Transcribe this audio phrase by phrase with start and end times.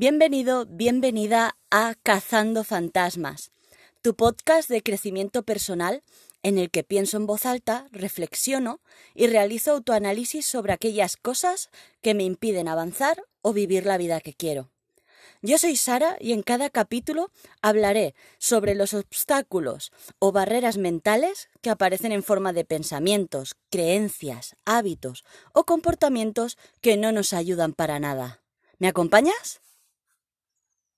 [0.00, 3.50] Bienvenido, bienvenida a Cazando Fantasmas,
[4.00, 6.02] tu podcast de crecimiento personal
[6.42, 8.80] en el que pienso en voz alta, reflexiono
[9.14, 11.68] y realizo autoanálisis sobre aquellas cosas
[12.00, 14.70] que me impiden avanzar o vivir la vida que quiero.
[15.42, 17.30] Yo soy Sara y en cada capítulo
[17.60, 25.24] hablaré sobre los obstáculos o barreras mentales que aparecen en forma de pensamientos, creencias, hábitos
[25.52, 28.40] o comportamientos que no nos ayudan para nada.
[28.78, 29.60] ¿Me acompañas?